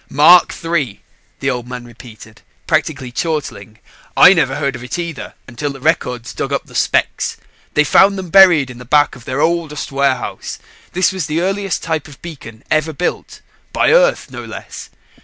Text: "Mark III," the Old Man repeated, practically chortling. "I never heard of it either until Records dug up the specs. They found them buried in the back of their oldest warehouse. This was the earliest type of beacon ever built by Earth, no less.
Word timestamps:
"Mark 0.09 0.51
III," 0.65 0.99
the 1.41 1.51
Old 1.51 1.67
Man 1.67 1.85
repeated, 1.85 2.41
practically 2.65 3.11
chortling. 3.11 3.77
"I 4.17 4.33
never 4.33 4.55
heard 4.55 4.75
of 4.75 4.83
it 4.83 4.97
either 4.97 5.35
until 5.47 5.73
Records 5.79 6.33
dug 6.33 6.51
up 6.51 6.65
the 6.65 6.73
specs. 6.73 7.37
They 7.75 7.83
found 7.83 8.17
them 8.17 8.31
buried 8.31 8.71
in 8.71 8.79
the 8.79 8.83
back 8.83 9.15
of 9.15 9.25
their 9.25 9.41
oldest 9.41 9.91
warehouse. 9.91 10.57
This 10.93 11.11
was 11.11 11.27
the 11.27 11.41
earliest 11.41 11.83
type 11.83 12.07
of 12.07 12.19
beacon 12.23 12.63
ever 12.71 12.93
built 12.93 13.41
by 13.71 13.91
Earth, 13.91 14.31
no 14.31 14.43
less. 14.43 14.89